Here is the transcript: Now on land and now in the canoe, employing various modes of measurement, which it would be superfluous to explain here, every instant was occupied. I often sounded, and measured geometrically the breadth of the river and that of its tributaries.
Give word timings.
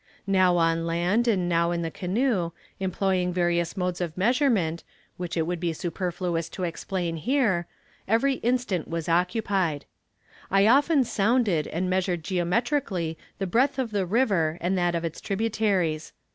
Now 0.25 0.57
on 0.57 0.87
land 0.87 1.27
and 1.27 1.47
now 1.47 1.69
in 1.69 1.83
the 1.83 1.91
canoe, 1.91 2.53
employing 2.79 3.31
various 3.31 3.77
modes 3.77 4.01
of 4.01 4.17
measurement, 4.17 4.83
which 5.17 5.37
it 5.37 5.43
would 5.43 5.59
be 5.59 5.73
superfluous 5.73 6.49
to 6.49 6.63
explain 6.63 7.17
here, 7.17 7.67
every 8.07 8.37
instant 8.41 8.87
was 8.87 9.07
occupied. 9.07 9.85
I 10.49 10.65
often 10.65 11.03
sounded, 11.03 11.67
and 11.67 11.87
measured 11.87 12.23
geometrically 12.23 13.15
the 13.37 13.45
breadth 13.45 13.77
of 13.77 13.91
the 13.91 14.07
river 14.07 14.57
and 14.59 14.75
that 14.75 14.95
of 14.95 15.05
its 15.05 15.21
tributaries. 15.21 16.13